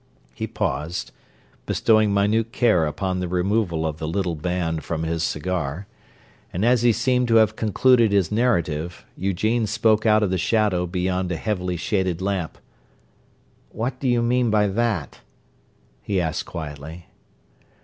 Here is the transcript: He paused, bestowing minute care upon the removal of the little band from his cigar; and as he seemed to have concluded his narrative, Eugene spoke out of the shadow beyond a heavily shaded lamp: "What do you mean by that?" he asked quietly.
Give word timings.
He 0.33 0.47
paused, 0.47 1.11
bestowing 1.67 2.11
minute 2.11 2.51
care 2.51 2.87
upon 2.87 3.19
the 3.19 3.27
removal 3.27 3.85
of 3.85 3.97
the 3.97 4.07
little 4.07 4.33
band 4.33 4.83
from 4.83 5.03
his 5.03 5.21
cigar; 5.23 5.85
and 6.51 6.65
as 6.65 6.81
he 6.81 6.91
seemed 6.91 7.27
to 7.27 7.35
have 7.35 7.55
concluded 7.55 8.11
his 8.11 8.31
narrative, 8.31 9.05
Eugene 9.15 9.67
spoke 9.67 10.07
out 10.07 10.23
of 10.23 10.31
the 10.31 10.39
shadow 10.39 10.87
beyond 10.87 11.31
a 11.31 11.37
heavily 11.37 11.77
shaded 11.77 12.19
lamp: 12.19 12.57
"What 13.69 13.99
do 13.99 14.07
you 14.09 14.23
mean 14.23 14.49
by 14.49 14.65
that?" 14.69 15.19
he 16.01 16.19
asked 16.19 16.47
quietly. 16.47 17.05